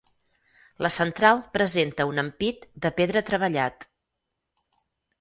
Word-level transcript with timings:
La 0.85 0.89
central 0.95 1.43
presenta 1.59 2.07
un 2.13 2.23
ampit 2.23 2.67
de 2.87 2.95
pedra 3.03 3.25
treballat. 3.31 3.89